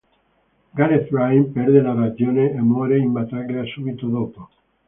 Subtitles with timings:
[0.73, 4.49] Gareth Bryne perde la ragione e muore in battaglia subito dopo.